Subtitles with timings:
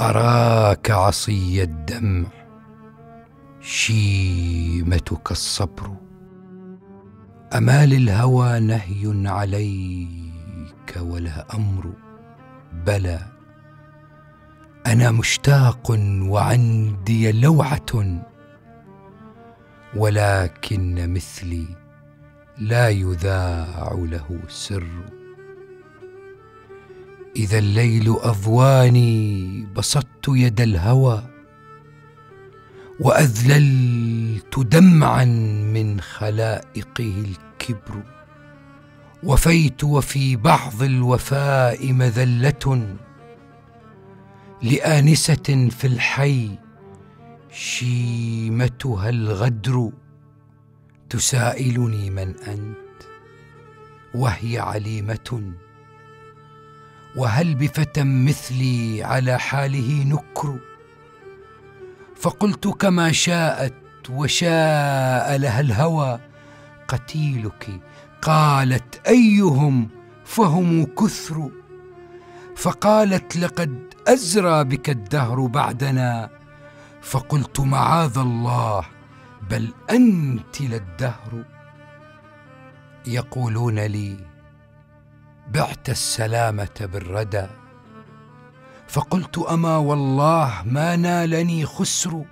[0.00, 2.28] أراك عصي الدمع
[3.60, 5.96] شيمتك الصبر.
[7.54, 11.92] أما للهوى نهي عليك ولا أمر
[12.86, 13.18] بلى.
[14.86, 15.90] أنا مشتاق
[16.22, 18.20] وعندي لوعة
[19.96, 21.66] ولكن مثلي
[22.58, 25.19] لا يذاع له سر.
[27.36, 31.22] إذا الليل أضواني بسطت يد الهوى
[33.00, 35.24] وأذللت دمعا
[35.74, 38.02] من خلائقه الكبر.
[39.22, 42.96] وفيت وفي بعض الوفاء مذلة
[44.62, 46.50] لآنسة في الحي
[47.50, 49.92] شيمتها الغدر
[51.10, 52.76] تسائلني من أنت
[54.14, 55.52] وهي عليمة.
[57.16, 60.58] وهل بفتى مثلي على حاله نكر؟
[62.16, 63.74] فقلت كما شاءت
[64.10, 66.20] وشاء لها الهوى.
[66.88, 67.80] قتيلك
[68.22, 69.88] قالت أيهم
[70.24, 71.50] فهم كثر؟
[72.56, 76.30] فقالت لقد أزرى بك الدهر بعدنا.
[77.02, 78.84] فقلت معاذ الله
[79.50, 81.44] بل أنت للدهر.
[83.06, 84.16] يقولون لي
[85.54, 87.46] بعت السلامة بالردى.
[88.88, 92.24] فقلت أما والله ما نالني خسر.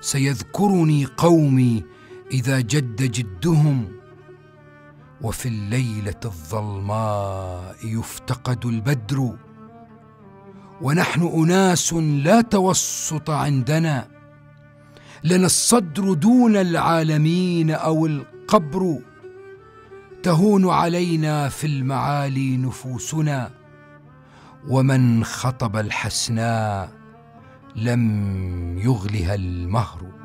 [0.00, 1.84] سيذكرني قومي
[2.32, 3.92] إذا جد جدهم.
[5.20, 9.36] وفي الليلة الظلماء يفتقد البدر.
[10.82, 14.08] ونحن أناس لا توسط عندنا.
[15.24, 18.98] لنا الصدر دون العالمين أو القبر.
[20.22, 23.50] تهون علينا في المعالي نفوسنا
[24.68, 26.92] ومن خطب الحسناء
[27.76, 30.21] لم يغلها المهر.